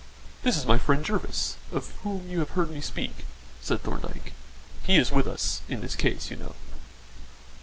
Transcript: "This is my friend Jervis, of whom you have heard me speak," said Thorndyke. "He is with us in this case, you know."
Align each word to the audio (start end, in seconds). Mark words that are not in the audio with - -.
"This 0.41 0.57
is 0.57 0.65
my 0.65 0.79
friend 0.79 1.05
Jervis, 1.05 1.57
of 1.71 1.91
whom 2.01 2.27
you 2.27 2.39
have 2.39 2.49
heard 2.57 2.71
me 2.71 2.81
speak," 2.81 3.23
said 3.61 3.83
Thorndyke. 3.83 4.33
"He 4.81 4.95
is 4.95 5.11
with 5.11 5.27
us 5.27 5.61
in 5.69 5.81
this 5.81 5.93
case, 5.95 6.31
you 6.31 6.37
know." 6.37 6.55